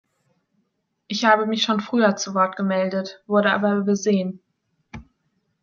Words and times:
Ich 1.05 1.25
habe 1.25 1.45
mich 1.45 1.61
schon 1.61 1.79
früher 1.79 2.15
zu 2.15 2.33
Wort 2.33 2.55
gemeldet, 2.55 3.21
wurde 3.27 3.53
aber 3.53 3.75
übersehen. 3.75 4.41